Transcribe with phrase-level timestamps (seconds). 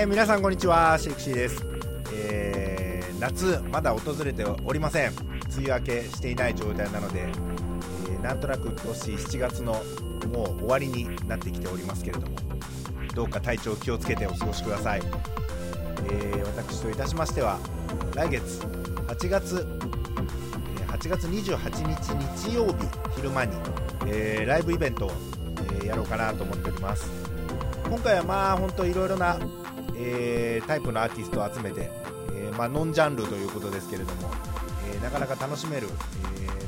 [0.00, 1.66] えー皆さんこんにちはシェイクシーです、
[2.14, 5.12] えー夏まだ訪れておりません。
[5.58, 7.28] 梅雨明けしていない状態なので、
[8.08, 9.74] えーなんとなく今年7月の
[10.32, 12.34] もう終わりになってきておりますけれども
[13.14, 15.02] どうか体調気をつけてお過ごしください、
[16.10, 17.58] えー私といたしましては
[18.14, 18.62] 来月
[19.06, 19.66] 8月
[20.86, 23.54] 8月28日日曜日昼間に、
[24.06, 27.10] えーライブイベントを、えーやろうかなと思っております。
[27.90, 29.36] 今回はまあ本当いろいろな、
[30.02, 31.90] えータイプのアーティストを集めて、
[32.34, 34.30] えーまあ、ノンジャンルということですけれども、
[34.92, 35.88] えーなかなか楽しめる、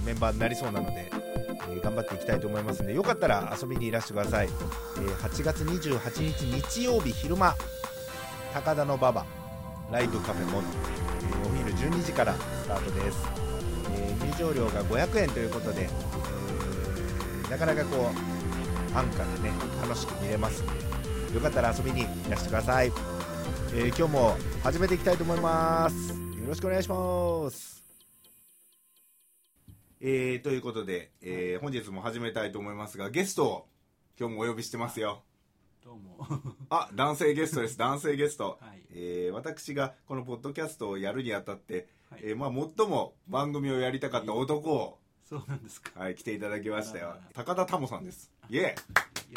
[0.03, 1.11] えメンバーになりそうなので、
[1.71, 4.49] え頑張っていきたいと思いますのでよかったら遊びにいらしてください、
[4.99, 7.55] え8月28日日曜日昼間
[8.53, 9.27] 高田馬場
[9.91, 10.69] ライブカフェモノ、
[11.55, 13.25] えお昼12時からスタートです、
[13.95, 15.89] え入場料が500円ということで、
[17.49, 18.11] えなかなかこ
[18.95, 20.75] う安価でね楽しく見れますの
[21.31, 22.93] でよかったら遊びにいらしてください、
[23.75, 26.11] えー今日も始めていきたいと思います。
[26.13, 27.83] よろしくお願いします。
[30.01, 33.67] えー、ということで、えー本日も始めたいと思いますがゲストを
[34.19, 35.23] 今日もお呼びしてますよ。
[35.85, 36.27] どうも。
[36.71, 37.77] あ男性ゲストです。
[37.79, 38.83] 男性ゲスト、はい。
[38.95, 42.21] えー私がこのポッドキャストをやるにあたって、はい。
[42.25, 45.99] えーまあ、最も番組をやりたかった男を、そうなんですか。
[45.99, 47.17] はい、来ていただきましたよ。
[47.33, 48.31] 高田タモさんです。
[48.51, 48.75] イエよ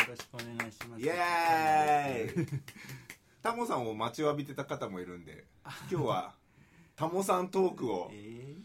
[0.09, 1.01] ろしくお願いします。
[1.01, 2.61] ーイエーイ
[3.45, 5.45] タモさんを待ちわびてた方もいるんで
[5.91, 6.33] 今日は
[6.95, 8.55] タモさんトークをえ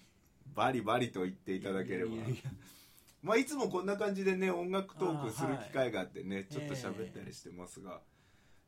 [0.54, 2.12] バリバリと言っていーただければ。
[3.22, 8.00] まあ、いつもこんな感じでね音楽トークする機会があってね、ちょっとええ喋ったりしてますが、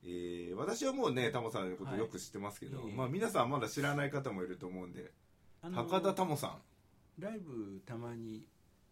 [0.05, 0.55] えー。
[0.55, 5.13] 私はもうねタモさんのことよく知ってますけど、まあ、皆さんまだ知らない方もいると思うんで
[5.63, 7.23] あの高田タモさん。
[7.23, 8.47] ライブたまに。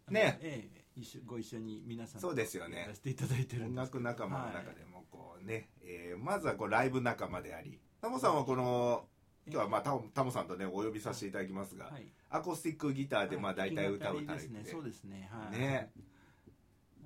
[0.09, 0.39] ね。
[0.41, 2.79] ええ一緒ご一緒に皆さんとそうですよね。
[2.79, 4.03] やらせていただいてる音んですけど。
[4.03, 9.05] 楽仲間の中でもこうね、えーまずはこうライブ仲間でありタモさんはこの
[9.47, 14.63] 今日はまあタモタモさんとねお呼びさせていただきますが、はいはいアコースティックギターでまあ大体歌うタイプで,、ですね。
[14.65, 15.29] そうですね。
[15.29, 15.59] はい。
[15.59, 15.91] ね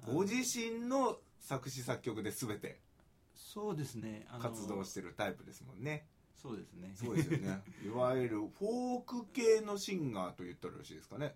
[0.05, 2.79] ご自身の作詞作曲で全て
[3.33, 4.27] そうですね。
[4.39, 6.05] 活動してるタイプですもんね
[6.35, 6.91] そうですね。
[6.93, 11.35] そうですよね いわゆるフォーク系のシンガーと言ったらよろしいですかね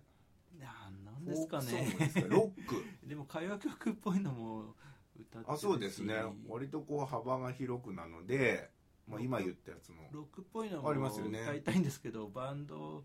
[0.56, 2.10] なんですかね。
[2.14, 2.20] か？
[2.28, 4.76] ロック でも歌謡曲っぽいのも
[5.20, 6.14] 歌ってあそうですね。
[6.48, 8.70] 割とこう幅が広くなので、
[9.08, 10.08] まあ、今言ったやつも。
[10.12, 11.40] ロックっぽいのもありますよね。
[11.42, 13.04] 歌いたいんですけどバンド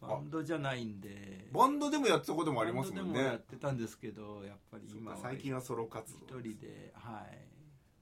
[0.00, 1.48] バンドじゃないんで。
[1.52, 7.38] バンドでもやってたこともありますもんバンドでもやねってたんですけどやっぱり今最近はソロ活一動人ではい。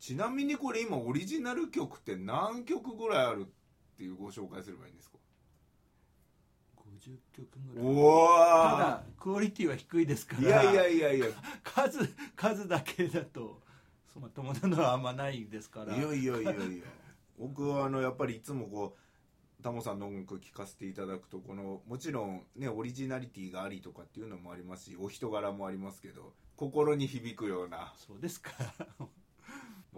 [0.01, 5.19] ちなみにこれ今オリジナル曲って何曲ぐらいあるっていうご紹介すればいいんですか？
[7.11, 7.87] 50曲ぐらい。
[8.71, 10.43] ただクオリティは低いですから。
[10.43, 11.27] いやいやいやいや。
[11.27, 11.31] い
[11.63, 13.61] 数数だけだと
[14.13, 15.97] そまともなのはあんまないですから。
[15.97, 16.53] やいやいやいや。
[17.39, 27.93] 僕はあのやっぱりいつもこうタモさんの音楽聴かせていただくとこのもちろんねオリジナリティがありとかっていうのもありますしお人柄もありますけど心に響くような。
[27.97, 28.53] そうですか
[28.99, 29.24] まあ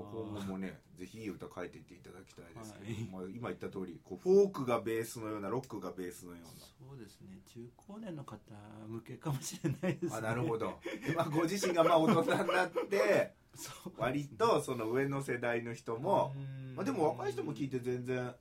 [0.02, 3.08] 今後もねぜひいい歌書いていっていただきたいですけど、はい。
[3.12, 7.38] まあ、今言った通りこうフォークがベースのようなロックがベースのようそうですね。
[7.52, 8.38] 中高年の方
[8.88, 10.10] 向けかもしれないですね。
[10.10, 10.78] なあなるほど、
[11.16, 13.34] まあ、ご自身がまあ大人になって
[13.96, 16.38] 割とその上の世代の人も、う
[16.72, 16.76] ん。
[16.76, 18.34] まあ、でも若い人も聴いて全然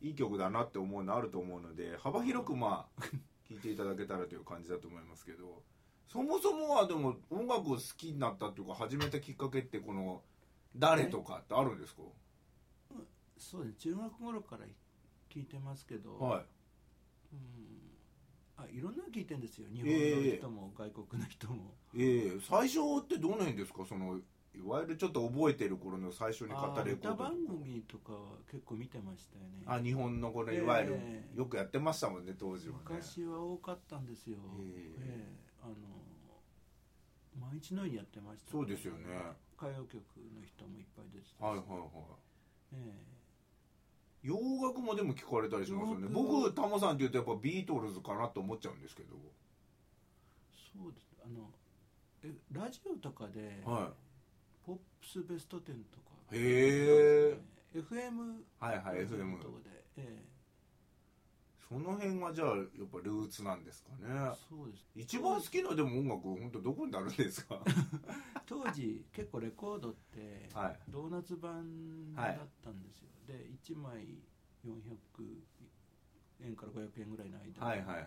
[0.00, 3.02] いい曲だなって思うのあると思うので幅広くまあ
[3.48, 5.62] 聴いていただけたらという感じだと思いますけど
[6.06, 10.22] そもそもはでも音楽を好きになったっていうか始めたきっかけってこの
[10.78, 12.02] 誰とかってあるんですか？
[13.38, 14.64] そうです中学頃から
[15.30, 16.44] 聞いてますけど、はい。
[17.32, 17.38] うん
[18.58, 19.66] あいろんなの聞いてるんですよ。
[19.70, 22.40] 日本ええの人も外国の人も、ええ。
[22.40, 23.84] 最初ってどの辺ですか？
[23.86, 24.18] その
[24.54, 27.16] いわゆるちょっと覚えてる頃の最初に買ったあレコードと。
[27.18, 28.18] か歌番組とかは
[28.50, 29.64] 結構見てましたよね。
[29.66, 32.80] あ日本のこのいわゆる、ええよくやってましたもんね当時はね。
[32.82, 34.96] 昔は多かったんですよ、ええ。
[34.98, 35.60] ええ。
[35.62, 35.74] あの
[37.38, 39.04] 毎日のようにやってました、そうですよね
[39.56, 39.94] 歌謡曲
[40.34, 41.34] の人もいっぱい出てたし。
[41.40, 41.88] はいはいはい。
[42.74, 42.92] え
[44.22, 46.08] 洋楽もでも聞かれたりしますよね。
[46.08, 46.14] 洋楽。
[46.14, 49.16] 僕タモさんって言うとやっぱビートルズかなと思っちゃうんですけど。
[49.16, 49.32] え
[50.72, 51.06] そうです。
[51.24, 51.50] あの
[52.24, 53.92] えラジオとかで、は
[54.64, 56.34] ポップスベスト10とか。
[56.34, 57.38] いへえ。
[57.74, 60.22] FM はいはい FM とかで、え
[61.68, 64.06] その辺がじゃあやっぱルーツなんですかね。
[64.08, 64.84] えそうです。
[64.94, 67.60] 一番好きなでも音楽本当どこになるんですか？
[68.46, 70.78] 当時結構レコードってはい。
[70.88, 74.18] ドーナツ版だったんですよ、で1枚
[74.64, 74.76] 400
[76.44, 78.06] 円から500円ぐらいの間はいはいはい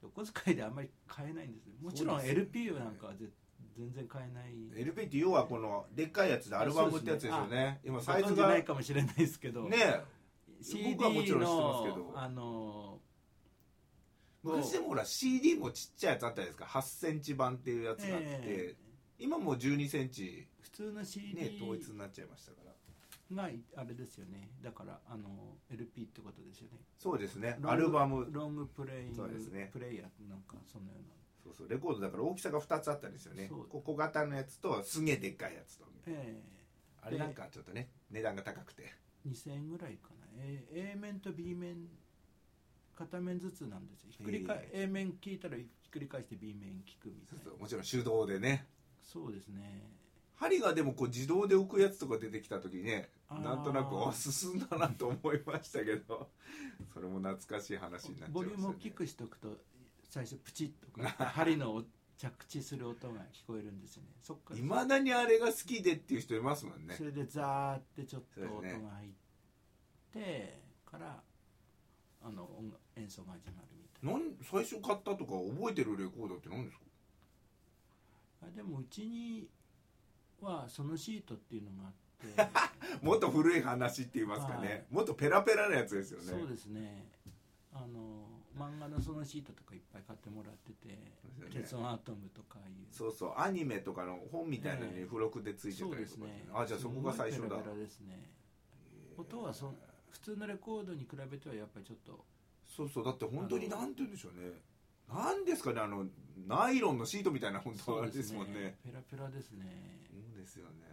[0.00, 3.28] でお小遣いであんまり買えないんですよもちろん LP なんかはぜ
[3.76, 4.52] 全然買えない。
[4.74, 7.80] LP って要はこのでっかいやつでアルバムってやつですよね。
[7.84, 9.68] 今サイズご存じないがかもしれないですけど。
[9.68, 10.02] ね
[10.62, 11.96] CD 僕はもちろん知ってますけど。
[11.96, 13.00] のあの
[14.42, 16.64] 昔でもほら CD もちっちゃいやつあったじゃないですか。
[16.64, 18.76] 8センチ版っていうやつがあって、え
[19.18, 20.46] 今もう12センチ。
[20.60, 22.70] 普通の CD ね統一になっちゃいましたから。
[23.34, 24.50] があれですよね。
[24.62, 25.28] だからあの
[25.70, 26.78] LP ってことですよね。
[26.98, 27.58] そうですね。
[27.62, 28.26] アルバム。
[28.30, 29.70] ロングプレイングそうですね。
[29.72, 31.14] プレイヤーなんかそのような。
[31.44, 31.68] そうそう。
[31.68, 33.48] レコードだから大きさが2つあったんですよね。
[33.48, 35.84] こ小型のやつとすげえでっかいやつと。
[36.06, 36.42] え
[37.02, 38.82] あれなんかちょっとね値段が高くて。
[39.26, 41.88] え2000円ぐらいかな、え A 面と B 面
[42.96, 44.10] 片面ずつなんですよ。
[44.10, 47.44] ひっくり返、え A 面聞いたらひっくり返して B 面聞くみたいうな。
[47.44, 47.58] そそう。
[47.58, 48.66] もちろん手動でね。
[49.02, 49.90] そうですね。
[50.34, 53.42] 針がでもこう自動で浮くやつとか出てきた時ねあー。
[53.42, 56.30] なんとなくあ進んだなと思いましたけど。
[56.94, 59.58] それも懐かしい話になっちゃいました、ね、ボリュームを大きくしとくと
[60.08, 61.84] 最初プチッとか針の
[62.16, 64.10] 着地する音が聞こえるんですよね。
[64.20, 64.58] そっから。
[64.58, 66.94] いまだにあれが好きでっていう人いますもんね。
[66.94, 69.29] それでザーってちょっと音が入って
[70.84, 71.22] から
[72.22, 74.18] あの音楽演奏が始まるみたいな。
[74.18, 76.82] ん最初買ったとか覚えてるレコードって何ですか？
[78.42, 79.48] なあでもうちに
[80.40, 82.00] はそのシートっていうのがあって。
[83.02, 84.84] もっと古い話って言いますかね、はい。
[84.90, 86.26] もっとペラペラなやつですよね。
[86.26, 87.08] そうですね。
[87.72, 88.26] あの
[88.58, 91.54] 漫画のそのシートとかいっぱい買ってもらっててそうですよね。
[91.62, 92.86] 鉄腕アトムとかいう。
[92.90, 95.04] そうそうアニメとかの本みたいなのにええ。
[95.04, 96.48] 付録でついてたそうりとか、ですね。
[96.52, 97.48] あじゃあそこが最初だ。
[97.48, 98.30] すごいペラペラですね。
[99.16, 99.74] 音はそ
[100.10, 102.24] 普通のレコードに比べてはやっぱりちょっと
[102.68, 104.52] そうそうだって本当になんて言うんでしょうね。
[105.08, 106.06] なんですかねあの
[106.46, 108.76] ナイロンのシートみたいな本当あれですもんね。
[108.84, 109.66] ペラペラですね。
[110.08, 110.86] そうですよね。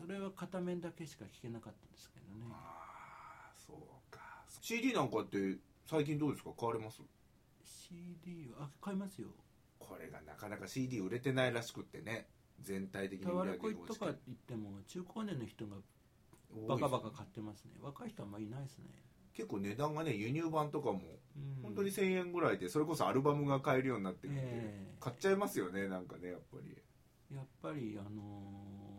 [0.00, 2.46] それは片面だけしか聞けなかったんですけどね。
[2.52, 3.76] ああそう
[4.10, 4.20] か。
[4.60, 5.56] CD なんかって
[5.86, 6.50] 最近どうですか？
[6.58, 7.00] 買われます
[7.64, 9.28] ？CD はあ買いますよ。
[9.78, 12.26] これがなかなか CD 売れてないらしくってね。
[12.62, 13.76] 全体的に売り上げが落ちて。
[13.88, 15.76] コとか言っても中高年の人が
[16.68, 17.72] バカバカ買ってますね。
[17.80, 18.86] 若い人はあんまりいないですね。
[19.32, 21.00] 結構値段がね輸入版とかも
[21.36, 21.62] うん。
[21.62, 24.94] 本当に1000円ぐらいでそれこそアルバムが買えるようになってるんで、ええ。
[25.00, 26.76] 買っちゃいますよねなんかねやっぱり。
[27.34, 28.90] やっぱりあのー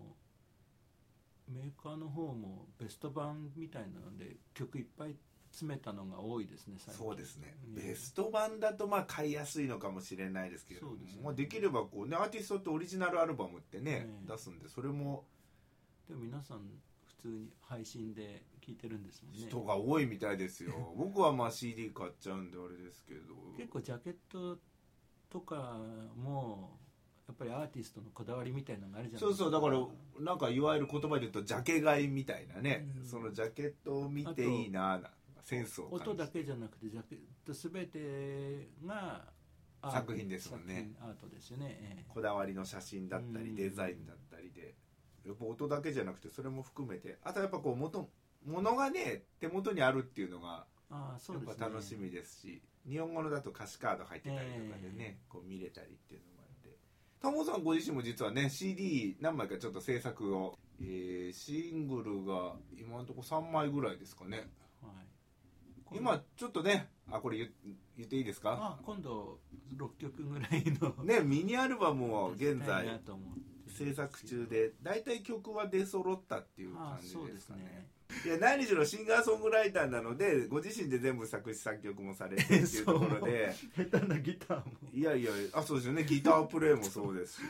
[1.53, 5.15] メーカーの方もベスト版みたいなので曲いっぱい
[5.51, 7.06] 詰めたのが多いですね最近。
[7.06, 11.21] そうですね、ええベスト版だとまあ買いやすいのかもしれないですけどですね。
[11.24, 14.31] まあ、できればこうねアーティストってオリジナルアルバムってね、ええ。
[14.31, 15.25] 出すんでそれも
[16.07, 16.63] でも皆さん普
[17.22, 19.40] 通に配信で聴いてるんですもんね。
[19.40, 20.74] 人が多いみたいですよ。
[20.98, 23.36] 僕はまあ CD 買っちゃうんであれですけど。
[23.58, 24.60] 結構ジャケット
[25.30, 25.80] とか
[26.16, 26.80] も
[27.28, 29.52] やっぱりアーティストのこだわりみたいなのがあるじゃないそうそう。
[29.52, 29.88] だから
[30.20, 33.06] なんかいわゆる言葉で言うとジャケ買いみたいなね、うん。
[33.06, 35.12] そのジャケットを見ていいななんか
[35.44, 39.32] センスを感じ音だけじゃなくてジャケット全てが
[39.90, 40.92] 作品ですもんね。
[41.00, 42.06] アートですよね、ええ。
[42.08, 43.56] こだわりの写真だったりうん。
[43.56, 44.76] デザインだったりで
[45.26, 48.10] やっぱ音だけじゃなくてそれも含めてあとやっぱこう元
[48.46, 51.66] 物がね手元にあるっていうのがああそうやっですね。
[51.68, 56.76] ぱ楽しみですし日本語のだと歌詞カード入ってたりとかでね、えこう見れたりっていうのもあって。
[57.22, 64.50] タモさんご自身も実はね CD 何枚かちょっと制作を、えーシングルが今のところ3枚ぐらいですかね。
[64.82, 64.90] は
[65.94, 65.98] い。
[65.98, 67.50] 今ちょっとねあこれ言
[67.98, 68.58] 言っていいですか？
[68.60, 69.40] あ今度
[69.78, 72.88] 6曲ぐらいのねミニアルバムを現在
[73.86, 77.88] 制作中で大体曲は出揃ったっていう感じあそうですすね。
[78.26, 83.54] いや何しろシンガーソングライターなのでご自身で全部作詞作曲もされてっていうところで。
[83.76, 84.66] 下手なギターも。
[84.94, 86.04] いやいやあそうですよね。
[86.04, 87.44] ギタープレイもそうですし。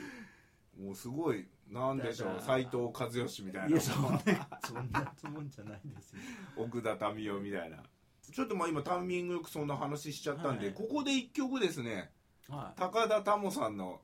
[0.79, 3.67] もうすごいなんでしょう斎藤和義みたいな。
[3.67, 6.19] いやそんなそんなつもんじゃないですよ。
[6.55, 7.83] 奥田民生みたいな。
[8.31, 10.75] ちょっとまあ今タイミングよくそんな話しちゃったんで、はい。
[10.75, 12.11] ここで一曲ですね。
[12.47, 12.79] はい。
[12.79, 14.01] 高田タモさんの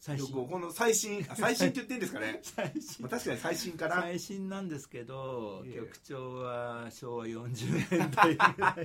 [0.00, 0.46] 最新。
[0.46, 2.40] この最新あ最新って言っていいんですかね。
[2.42, 3.02] 最新。
[3.02, 4.02] まあ確かに最新かな。
[4.02, 8.84] 最新なんですけど曲調は昭和40年代ぐらい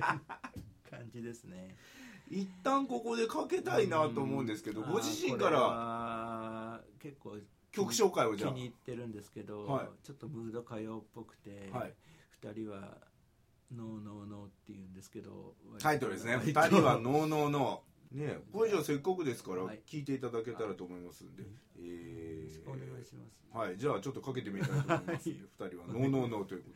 [0.90, 1.76] 感じですね。
[2.30, 4.90] 一旦ここでかけたいなと思うんですけどうん。
[4.92, 5.60] ご自身から。
[5.60, 7.38] は結構
[7.70, 9.88] 曲紹介をじ気ゃに入ってるんですけど、はい。
[10.04, 11.94] ちょっとムード歌謡っぽくて、あ、はい、
[12.42, 12.98] 2人は
[13.72, 19.80] 「ノーノーノー」って言うんですけどタイトルですね「二割と人はノーノーノー」ねこれじゃあせっかくですからはい。
[19.86, 21.44] 聞いていただけたらと思いますんで、
[21.78, 22.68] えー。
[22.68, 23.44] お願いします。
[23.52, 25.02] はいじゃあちょっとかけてみたいと思います。
[25.02, 25.20] んで、はい。
[25.22, 25.86] 二人は。
[25.88, 26.70] ノーノーノーというこ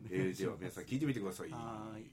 [0.00, 1.50] とで、 えーでは皆さん聞いてみてください。
[1.50, 2.10] はーい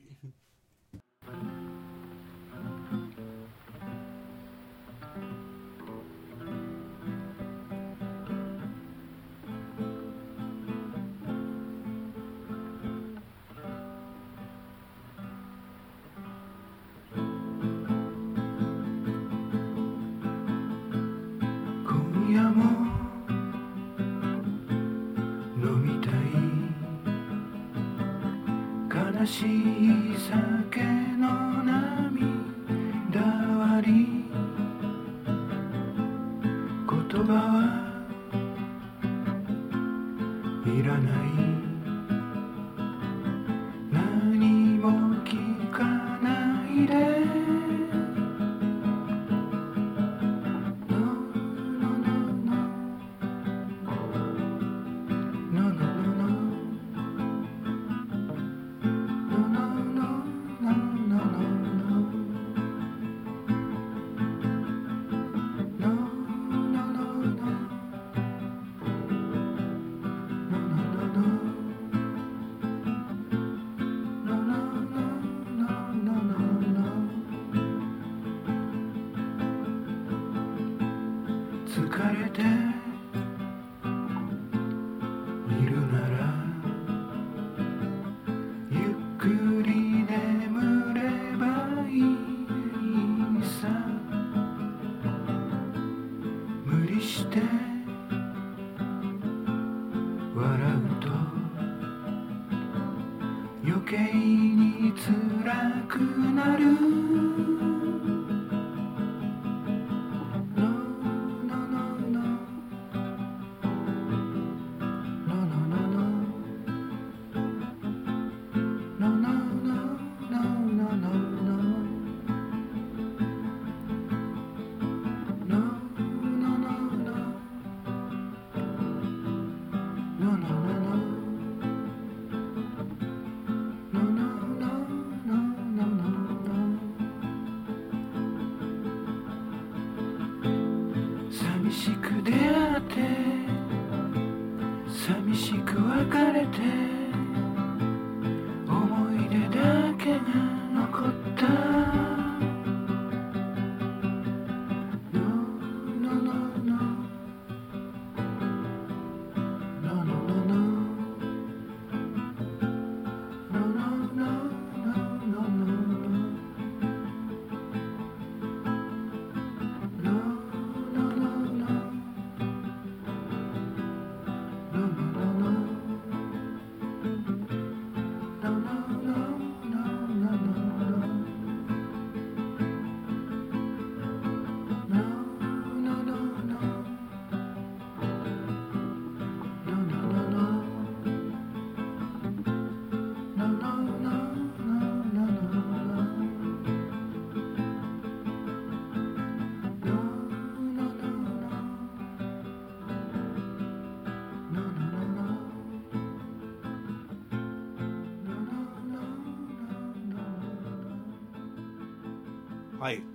[29.27, 31.06] しい酒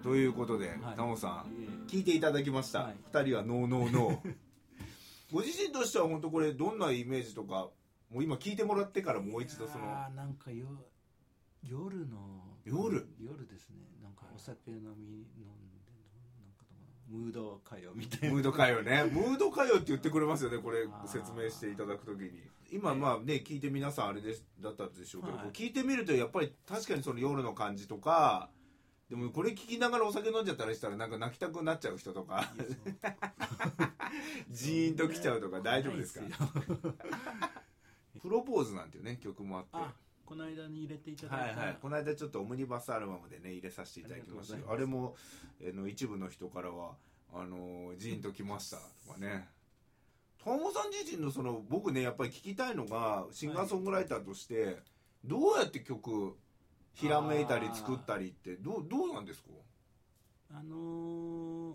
[0.02, 0.78] ということで、はい。
[0.97, 2.97] タモさん聞いていただきました、はい。
[3.12, 4.35] 二人はノーノーノー。
[5.32, 7.71] ご自身としては本当これどんなイメージとか
[8.11, 9.85] もう今聞いてもらってからもう一度その。
[9.87, 10.66] あーなんかよ
[11.62, 12.18] 夜の。
[12.64, 13.06] 夜？
[13.18, 13.76] 夜ですね。
[14.02, 15.26] なんかお酒飲み飲ん
[15.71, 15.78] で
[16.38, 16.64] なんか
[17.09, 18.35] ムード歌謡みたいな。
[18.35, 19.04] ムード歌謡ね。
[19.11, 22.30] ムード歌謡って言ってくれますよねこれ説明していただくときに。
[22.71, 25.50] 今まあね聞いて皆さんあれですだったでしょうけど、はい。
[25.50, 28.50] 聞いてみるとやっぱり確かにその夜の感じとか
[29.12, 32.50] でもこれ聞きながらお酒飲んじゃったりしたらなんか泣きたくなっちゃう人とか
[34.50, 36.25] ジーンときちゃうとか大丈夫ですか？
[38.23, 39.71] プロポーズなんていうね曲もあって。
[39.75, 39.92] あ
[40.25, 44.73] この間に入れていただいた、はいはい、この間ちょっとオムニバスアルバムでね入れさせていただきました。
[44.73, 45.14] あれも、
[45.61, 46.97] えーの一部の人からは
[47.35, 48.78] あのージーンときました。
[48.78, 49.47] とかね。
[50.42, 54.83] タモさん自身のその僕ねやっぱり聞きたいのがシンガーソングライターとして、
[55.23, 56.35] どうやって曲
[56.95, 59.49] ひらめいたり作ったりってどうどうなんですか？
[60.55, 60.77] あの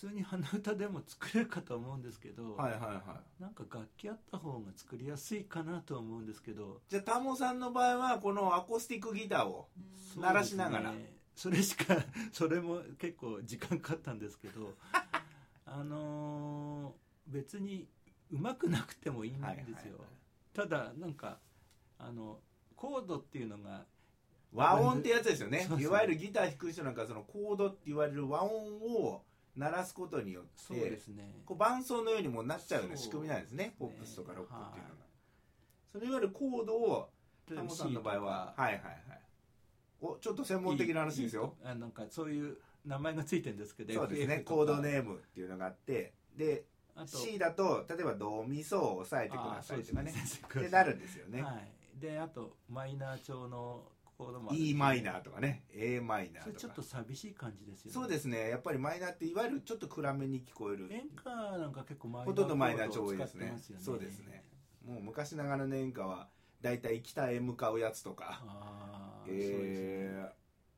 [0.00, 3.42] 普通に鼻歌でも作れるかと思うんですけど、はいはいはい。
[3.42, 6.80] なんか楽器あった方が作りやすいかなと思うんですけど。
[6.88, 9.66] じゃあタモさんの場合はこのアコースティックギターを
[10.16, 10.90] 鳴らしながら。
[10.92, 11.96] そねそれしか
[12.32, 14.72] それも結構時間かかったんですけど
[15.66, 17.88] あのー別に
[18.30, 19.76] うまくなくてもいいんですよ、はいはいはい。
[20.54, 21.40] ただなんか
[21.98, 22.38] あの
[22.76, 23.84] コードっていうのが
[24.52, 25.68] 和音ってやつですよね。
[25.78, 29.22] いわゆるギター弾く人なんかそのコードって言われる和音を
[29.56, 31.42] 鳴らすことによってそうですね。
[31.44, 33.74] こう伴奏のようにもなっちゃうような仕組みなんですね。
[33.78, 35.92] ポねップスとかロックっていうのが、はい。
[35.92, 37.08] そのいわゆるコードを
[37.54, 39.20] タモさんの場合ははいはいはい。
[40.00, 41.56] おちょっと専門的な話ですよ。
[41.62, 44.38] E あなんかそういう名前がついてるんですけどそうですね。
[44.40, 46.14] コードネームっていうのがあって。
[46.36, 46.64] で
[47.06, 50.12] C だと例えばドミソを押さえてくださいとかね。
[50.12, 52.00] ってなるんですよね、はい。
[52.00, 53.82] であとマイナー調の
[54.18, 55.62] コードもある E マイナーとかね。
[55.72, 56.50] A マイナーとか。
[56.50, 57.94] それちょっと寂しい感じですよね。
[57.94, 58.50] そうですね。
[58.50, 60.88] やっぱりマイナーっていわゆるちょっと暗めに聞こえる。
[60.92, 63.58] 演歌なんか結構マイナーほとんどマイナー調コ多いですねね。
[63.78, 64.44] そうですね。
[64.84, 66.28] もう昔ながらの演歌は
[66.60, 68.42] だいたい北へ向かうやつとか。
[68.44, 70.10] あえ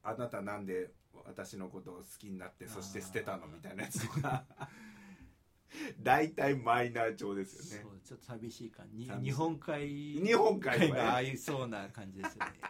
[0.05, 0.91] ー、あなたなんで
[1.25, 4.45] 私のことを好きになってそして捨てたのみたいなやつとか。
[6.03, 7.89] 大体マイナー調ですよね。
[7.89, 9.11] そうちょっと寂しい感じ。
[9.23, 9.89] 日本海。
[9.89, 12.61] 日本海が合いそうな感じですよね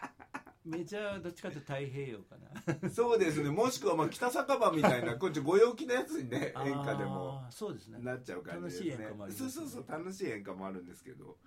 [0.63, 2.35] メジャーはどっちかと太平洋か
[2.81, 2.89] な。
[2.91, 3.49] そうですね。
[3.49, 7.99] もしくはまあ北酒場みたいなこっちご陽気なやつにね 演歌でもそうですね。
[7.99, 9.03] なっちゃう感じですね。
[9.03, 9.49] 楽しい演歌もありますね。
[9.49, 11.37] そうそうそう楽しい演歌もあるんですけど。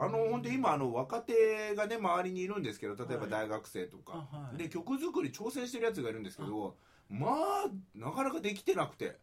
[0.00, 3.30] あの本当今あの若手がね周りにいるんですけど例えばはい。
[3.30, 4.56] 大学生とか、あはい。
[4.56, 6.76] で曲作り挑戦してるやつがいるんですけど
[7.08, 9.18] まあなかなかできてなくて。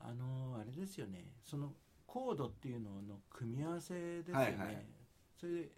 [0.00, 1.32] あのーあれですよね。
[1.44, 1.74] その
[2.06, 4.86] コードっていうのの組み合わせですよね、はいはい。
[5.38, 5.70] それで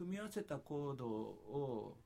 [0.00, 1.98] 組み合わせたコードを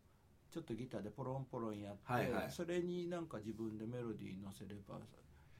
[0.52, 2.50] ちょっとギターでポロンポロンやって、はいはい。
[2.50, 4.98] それになんか自分でメロディー乗せれば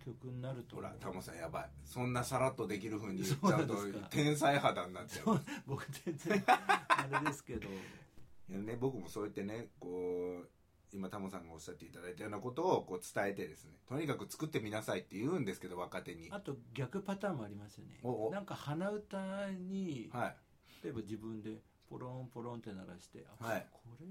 [0.04, 1.70] 曲になるとほらタモさんやばい。
[1.84, 3.76] そんなさらっとできる風に言っちゃうと
[4.10, 5.40] 天才肌になっちゃう。
[5.64, 7.68] 僕全然あれですけど。
[8.50, 10.48] ね、僕もそうやってねこう
[10.92, 16.28] 今タモさんがおっしゃっていただいたようなことをこう伝えてですねとにかく作ってみなさいって言うんですけど若手に。
[16.32, 18.00] あと逆パターンもありますよね。
[18.32, 20.36] なんか鼻歌に、はい。
[20.82, 23.66] 例えば自分でポロンポロンって鳴らして、あはい。
[23.72, 24.06] これ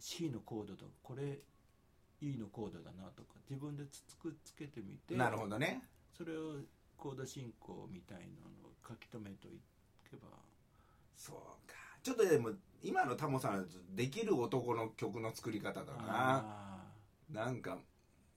[0.00, 0.84] C のコードだ。
[1.02, 1.38] これ
[2.20, 5.82] E のコードだなとか自分でつつくつけてみてなるほどね。
[6.16, 6.56] それを
[6.96, 8.24] コード進行みたいな
[8.62, 9.60] のを書き留めとい
[10.10, 10.28] けば。
[11.16, 11.36] そう
[11.68, 11.74] か。
[12.02, 12.50] ちょっとでも
[12.82, 13.64] 今のタモさんは
[13.94, 16.02] できる男の曲の作り方だな。
[16.08, 16.78] あ
[17.30, 17.78] なんか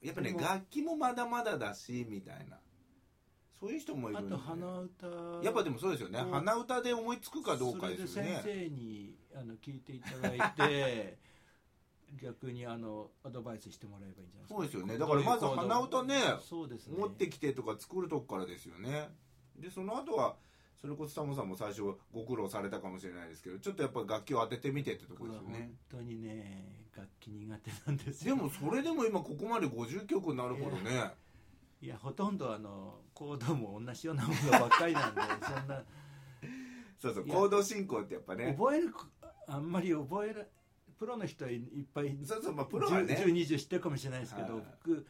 [0.02, 2.60] やっぱね楽器もまだまだだしみたいな
[3.62, 5.08] そういう人もいーあるんでと鼻歌。
[5.44, 6.20] やっぱでもそうですよね。
[6.20, 8.40] うん鼻歌で思いつくかどうかですよね。
[8.42, 11.18] それで先生にあの聞いていただいて
[12.20, 14.56] 逆にあのアドバイスしてもらえばいいんじゃないですか。
[14.56, 14.98] そうですよね。
[14.98, 16.98] だからまず鼻歌ねそうですね。
[16.98, 19.10] 持ってきてとか作るとこからですよね。
[19.58, 20.36] でその後は
[20.82, 25.78] それこそタモさんも最初ご苦労されたかもしれないですけどちょっとやっぱ楽器を当ててみてってとこですよね。
[25.92, 31.14] 本当にね楽器苦手なんですでよもそれでも今ここまで50曲になるほどね
[31.82, 35.84] いやほとんどあのコードも同じようなものばっかりなんで そんな。
[37.00, 38.56] そうそう行動進行ってやっぱね。
[38.58, 38.94] 覚える
[39.48, 40.48] あんまり覚える
[41.00, 43.16] プロの人はいいっぱいそうそうまあプロはね。
[43.16, 45.06] 1020知ってるかもしれないですけど、はい僕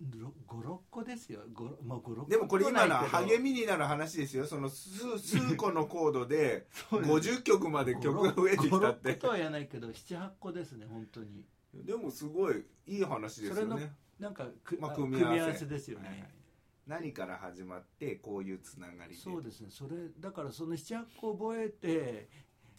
[0.00, 1.40] 56個ですよ。
[1.52, 4.46] 5、まあ、5 6個でもこれ今のは励みみになる話ですよ。
[4.46, 7.12] その数数個のコードで そうです。
[7.40, 11.44] 50曲まで曲が増えてきたっ56て個とは言わないけど78個ですね本当に。
[11.74, 15.66] でもすごいいい話ですよねなんかく、まああ組み合わせ。
[15.66, 16.28] ですよね、はいはい。
[16.86, 19.68] 何から始まってこういうつながりでそうですね。
[19.70, 22.28] それだからその78個覚えて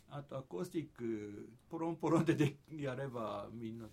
[0.10, 3.86] あとアコースティックポロンポロンででやればみんな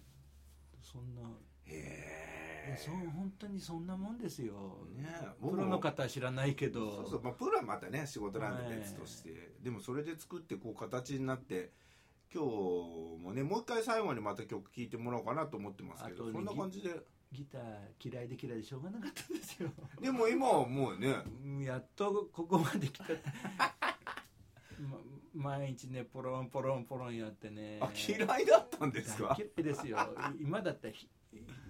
[0.82, 1.22] そんな。
[1.64, 2.36] へえ。
[2.76, 5.06] そう本当にそんなもんですよ、ね
[5.40, 6.96] プロの方は知らないけど。
[6.96, 11.70] そうそう、まあ、プロはまたね仕事なんで別として、でもそれで作ってこう形になって
[12.34, 16.90] 今日もねもう一回最後にまた曲聴いてもらおうかなと思ってますけどそんな感じで
[17.32, 17.62] ギター
[18.10, 19.70] 嫌いで嫌いでしょうがなかったんですよ。
[20.00, 21.16] でも今はもうね。
[21.44, 23.04] うんやっとここまで来た。
[24.80, 24.98] ま
[25.34, 27.78] 毎日ねポロンポロンポロンやってね。
[27.82, 29.36] あ嫌いだったんですか？
[29.36, 29.98] 大嫌いですよ。
[30.40, 31.08] 今だったらひ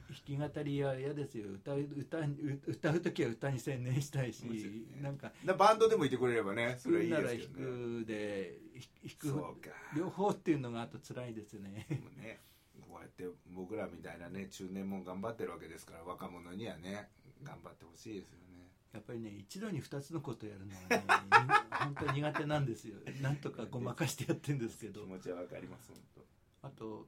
[0.09, 1.51] 弾き語りは嫌ですよ。
[1.51, 5.03] 歌う歌う歌う時は歌に専念したいし、ね。
[5.03, 7.67] なんかだバンドでもいてくれればねそれはいい弾くなら弾ですけどね。
[8.03, 8.59] くで
[9.03, 9.75] 弾そうくか。
[9.97, 11.87] 両方っていうのがあと辛いですね。
[12.17, 12.41] ね
[12.97, 17.11] こうやって僕らみたいなね中年も頑張ってるわけですから若者にはね
[17.43, 18.69] 頑張ってほしいですよね。
[18.95, 21.05] やっぱりね一度に二つのことやるのはね
[21.77, 22.97] に 本当に苦手なんですよ。
[23.21, 25.03] なんとかごまかしてやってるんですけど。
[25.03, 26.25] 気持ちはわかります本
[26.63, 27.07] あと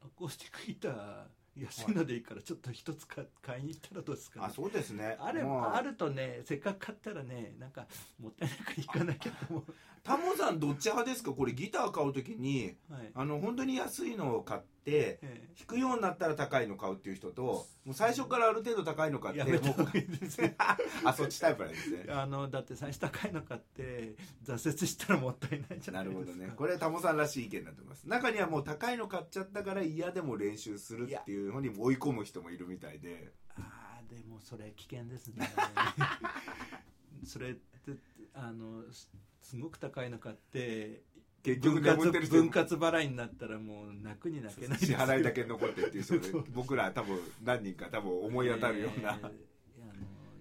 [0.00, 5.16] アコースティックギター安いのでいいからちょっと一つか買いに行ったらどうですか、当あそうですね。
[5.20, 5.76] あれ、まあ。
[5.82, 7.86] るとねせっかく買ったらねなんか
[8.20, 9.64] もったいなくいかなきゃと思う。
[10.02, 11.30] タモさんどっち派ですか？
[11.30, 15.48] これギター買う時にはい、あの本当に安いのを買ってええ。
[15.58, 17.42] 弾くようになったら高いの買うっていう人と
[17.84, 19.62] もう最初からある程度高いの買ってもう
[21.04, 22.06] あそっちタイプなんですね。
[22.08, 24.14] あのだって最初高いの買って
[24.44, 26.32] 挫折したらもったいないじゃなないるですか。
[26.34, 26.54] ほどね。
[26.56, 28.08] これはタモさんらしい意見だと思います。
[28.08, 33.32] 中にはもう高いの買っちゃったから嫌でも練習するっていうふうに追い込む人もいるみたいで。
[33.56, 35.48] ああでもそれ危険ですね。
[37.24, 37.60] それって
[38.34, 39.08] あのす
[39.40, 41.02] すごく高いの買って
[41.42, 44.98] 結局分割分割払いになったらもう泣くに泣けない支よ。
[44.98, 46.20] 払いだけ残ってっていうそう。
[46.54, 49.30] 僕ら多分何人か多分思い当たるような、えーいやあの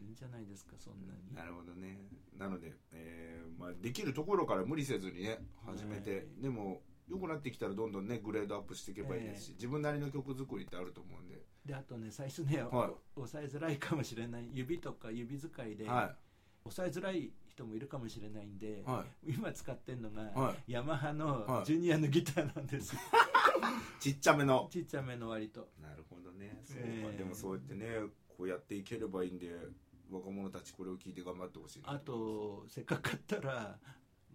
[0.05, 1.35] いいんじゃないですかそんなに。
[1.35, 1.97] なるほどね。
[2.37, 6.25] なので、えーまあ、あできるところから無理せずにね始めて、はい。
[6.41, 12.91] でも良くなってきたらどんどんねグレードアップしていけばいいですし、ええ自分なりの曲作りってあると思うんで、であとね最初ね、はい。
[13.15, 16.15] お押さえづらいかもしれない指とか指使いで、は
[16.63, 18.83] 押さえづらい人もいるかもしれないんで、い。
[18.85, 21.65] は今使ってるのが、はヤマハはのい。
[21.65, 22.95] ジュニアのギターなんです。
[23.99, 24.67] ちっちゃめの。
[24.71, 25.69] ちっちゃめの割と。
[25.81, 26.61] なるほどね。
[26.65, 27.87] そうか、ええでもそうやってね
[28.27, 29.53] こうやっていければいいんで
[30.09, 33.79] 若者たちこれを聞いて頑張ってほしいなあとせっかく買ったら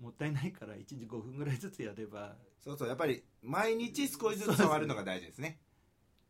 [0.00, 2.36] もったいないから1日5分ぐらいずつやれば。
[2.60, 2.88] そうそう。
[2.88, 5.60] やっぱり毎日少しずつ触るのが大事ですね。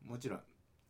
[0.03, 0.41] もちろん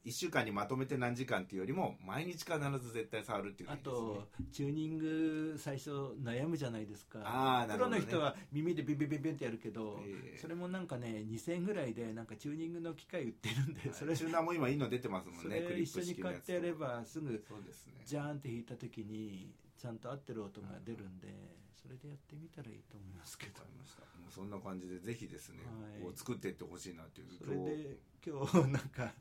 [0.07, 2.47] 1週間にまとめて何時間っていうよりも毎日必
[2.81, 5.91] ず絶対触るっていうのあとチューニング最初
[6.23, 7.19] 悩むじゃないですか。
[7.19, 7.97] プあーなるほどね。
[7.97, 10.37] ロの人は耳でビンビンビンビンってやるけど、ええ。
[10.37, 18.01] それもなんかね2000円ぐらいでなんかチューニングの機械売ってるんで、それチューナーも今いいの出てますもそんね一緒に買ってやればすぐそうですね。
[18.05, 21.27] ジャーンって弾いた時にちゃんと合ってる音が出るんで
[21.75, 23.59] それでやってみたらいいと思いますけど。
[23.59, 26.01] もうそんな感じでぜひですね、はい。
[26.01, 27.27] こう作っていってほしいなっていう。
[27.37, 29.13] それで今日なんか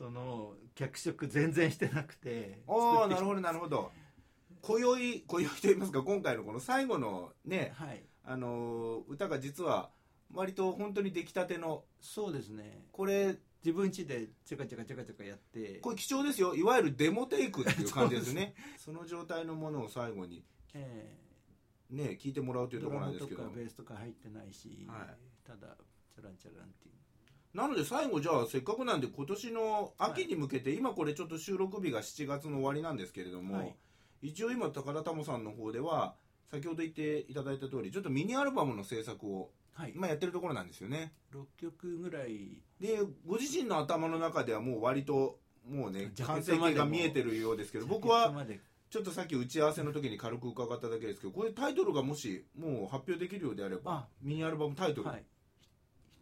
[0.00, 3.92] その脚色全然してなくてああなるどほどなるほど。
[4.62, 8.02] 今宵今宵と言いますか今回のこの最後のねはい。
[8.24, 9.90] あのー歌が実は
[10.32, 11.84] 割と本当に出来たての。
[12.00, 12.86] そうですね。
[12.92, 15.80] これ自分家でチャカチャカチャカチャカやって。
[15.82, 16.54] これ貴重ですよ。
[16.54, 18.54] いわゆるデモテイクっていう感じですね。
[18.78, 21.14] その状態のものを最後にえ
[21.90, 23.42] ね聞いてもらうというところなんですけど。
[23.42, 25.16] かベースとか入ってないし、はい。
[25.46, 25.76] ただ
[26.14, 26.94] チャランチャランっていう
[27.54, 33.74] なので最後じゃあせっかくなんで今年の秋に向けて、今これちょっと収録日が7月の終わりなんですけれども、はい。
[34.22, 36.14] 一応今高田タモさんの方では
[36.50, 41.12] 先ほど言っていただいた通りちょっとミニアルバムの制作をはい、今やってるところなんですよね。
[41.32, 42.60] 6曲ぐらい。
[42.80, 48.34] でご自身の頭の中ではもう割ともうね完成形が見えてるようですけど僕は
[48.90, 54.08] ちょっとさっき打ち合わせの時に軽く伺っただけですけどこれタイトルがもしもう発表できるようであればあ。
[54.20, 55.24] ミニアルバムタイトル、はい。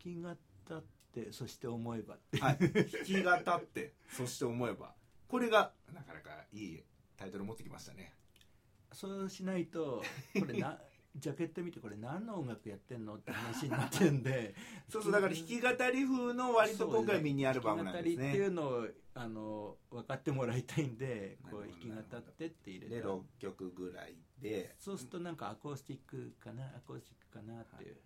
[0.04, 2.14] 弾き語ってそして思えば。
[2.14, 2.70] ってはい、弾
[3.04, 4.94] き語ってそして思えば。
[5.26, 6.82] これがなかなかいい
[7.16, 8.14] タイトル持ってきましたね。
[8.92, 10.02] そうしないと
[10.38, 10.80] これな
[11.16, 14.54] ジャケット見てこれ何の音楽やってんのって話になってるんで。
[14.88, 24.76] そうそうだから弾き語り風の割と今回ミニアルバムなんです弾き語りっていねうのをあの分かってもらいたいんでこう弾き語ってって入れでた6曲ぐらいで。
[24.78, 27.96] そうするとなんかアコースティックかなアコースティックかなっていう、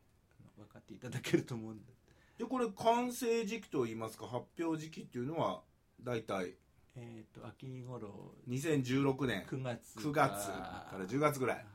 [0.41, 1.93] あの分かっていただけると思うんで
[2.39, 5.61] でこれ完成時期といいますか発表時期っていうのは
[6.03, 6.55] 大体
[6.95, 8.35] えっ、と秋頃。
[8.49, 9.45] 2016年。
[9.49, 11.67] 9月9月から10月ぐらい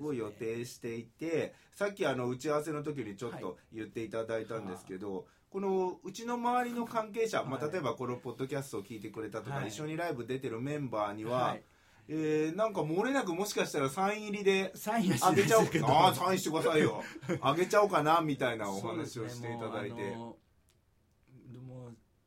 [0.00, 3.40] を予定していてさっきあの打ち合わせの時にちょっはい。
[3.42, 7.72] と言っていただいたんですけど、このうちの周りの関係者、まあ、はい。
[7.72, 9.68] 例えばこのポッドキャストを聞いてくれたとか、はい。
[9.68, 11.62] 一緒にライブ出てるメンバーには、はい
[12.08, 14.72] えーなんか漏れなくもしかしたらサイン入りで
[15.22, 15.66] あげちゃおう。
[15.84, 17.02] ああサインしてくださいよ。
[17.40, 20.36] あげちゃおうかなみたいなお話をしていただいて、も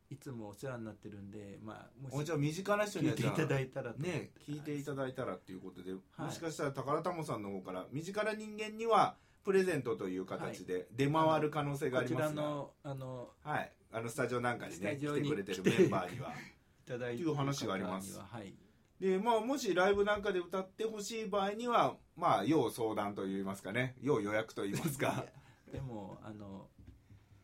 [0.09, 3.99] いつもお世話になってるんでまあもしじゃあ身近な人に聞いていただいたらと。
[3.99, 5.93] ね聞いていただいたらっていうことで、い。
[6.17, 9.15] もしかしたら宝田もさんの方から身近な人間には
[9.45, 16.31] プレゼントという形で出回る可能性があこちりますが、らのあのはい、あのスタジオなんかにね来てくれてるメンバーには。
[16.31, 18.19] いただいてっていう話があります。
[18.19, 18.53] はい
[18.99, 23.95] で、まあ、もしライブなんかで歌ってほしい場合にはまあ要相談といいますかね。
[24.01, 25.25] 要予約といいますか。
[25.71, 26.67] でもあの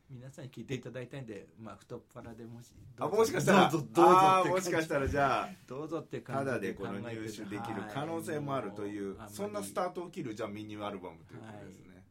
[0.10, 3.70] 皆さんに聞いていただいたいんでまあ太っ腹でもしあもしかしたら。
[3.70, 12.06] どうぞどうぞあもしかしたらじゃあどうぞってた感じだでこの入手できる可能性もあるという、そんなスタートを切るじゃあミニアルバムということですね、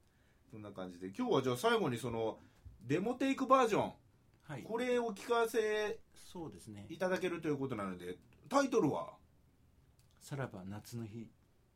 [0.50, 1.12] そんな感じで。
[1.16, 2.38] 今日はじゃあ最後にその
[2.83, 3.92] デモテイクバージョン。
[4.48, 4.62] はい。
[4.62, 6.87] これを聞かせそうですね。
[6.88, 8.16] いただけるということなので
[8.48, 9.12] タイトルは？
[10.24, 11.28] さらば夏の日。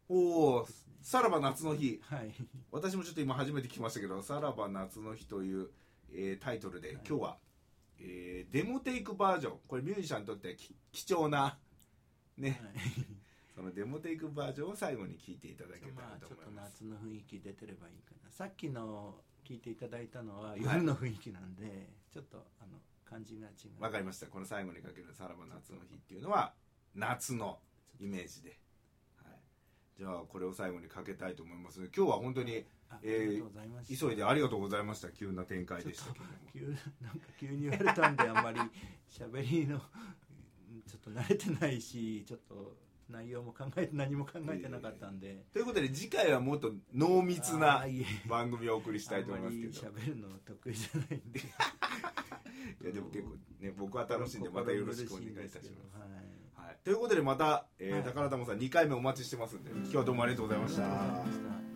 [0.08, 0.66] おお
[1.02, 2.00] さらば夏の日。
[2.02, 2.32] はい。
[2.72, 5.68] 私もちょっと今初めて聞きましたけど「さらば夏の日」という、
[6.10, 6.96] えータイトルで、はい。
[7.06, 7.38] 今日は、
[8.00, 9.58] えーデモテイクバージョン。
[9.68, 11.58] これミュージシャンにとってはき貴重な
[12.38, 12.74] ね、はい。
[13.54, 18.30] そのデモテイクバージョンを最後に聞いていただけたらまあちょっとと思います、夏の雰囲気出てればいいかな。
[18.30, 23.82] さっきの聞いていただいたのは夜の雰囲気なんで、ちょっとあの感じが違う。
[23.82, 24.26] わかりました。
[24.28, 26.54] この最後にかける「さらば夏の日」っていうのは
[26.94, 27.60] 夏の
[28.00, 28.58] イメージで、
[29.16, 31.80] はい、じゃあこれを最後にかけたいと思います。
[31.96, 35.10] 今日は本当にあえー急いでありがとうございました。
[35.10, 36.12] 急な展開でした。
[36.12, 36.60] けども急
[37.04, 38.60] なんか急に言われたんであんまり
[39.10, 42.76] 喋りのうんちょっと慣れてないしちょっと
[43.08, 47.84] 内容も考えて何も考えてなかったんで、ということで次回はもっと濃密な
[48.28, 49.96] 番組をお送りしたいと思いますけど。
[49.96, 51.40] 喋るの得意じゃないんで。
[52.82, 56.37] いやでも結構ね僕は楽しんでまたよろしくお願いいたします、はいはい、
[56.84, 58.02] ということでまた、えーはい。
[58.02, 61.67] 高田玉さん2回目お待ちしてますんで今日はどうもありがとうございました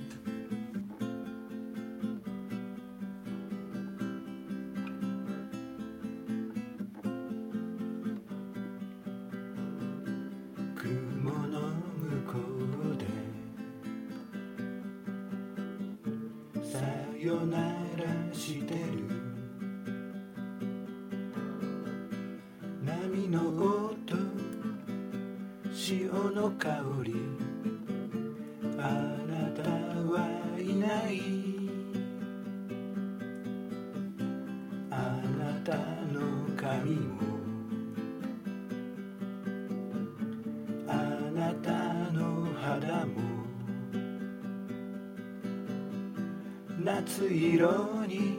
[46.85, 48.39] 夏色に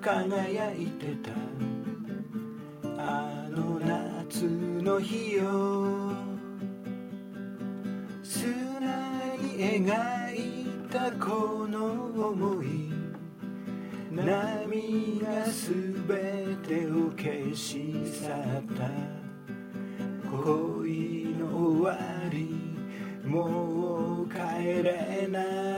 [0.00, 1.30] 輝いてた。
[2.98, 6.14] あの夏の日よ
[8.22, 8.46] 砂
[9.36, 12.66] に描いたこの想い。
[14.10, 15.72] 波がす
[16.08, 18.34] べてを消し去っ
[18.74, 18.88] た。
[20.30, 21.44] 恋の
[21.78, 21.98] 終わ
[22.30, 22.56] り。
[23.26, 24.38] もう帰
[24.82, 25.75] れない。